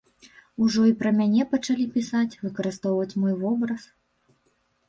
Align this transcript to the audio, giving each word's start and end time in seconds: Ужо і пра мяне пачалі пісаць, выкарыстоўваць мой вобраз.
Ужо 0.67 0.81
і 0.91 0.93
пра 1.01 1.11
мяне 1.19 1.43
пачалі 1.51 1.85
пісаць, 1.97 2.39
выкарыстоўваць 2.47 3.17
мой 3.25 3.33
вобраз. 3.43 3.83